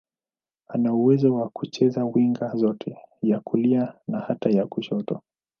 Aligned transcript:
Ana 0.67 0.93
uwezo 0.93 1.35
wa 1.35 1.49
kucheza 1.49 2.05
winga 2.05 2.51
zote, 2.55 2.97
ya 3.21 3.39
kulia 3.39 3.93
na 4.07 4.19
hata 4.19 4.49
ya 4.49 4.67
kushoto. 4.67 5.21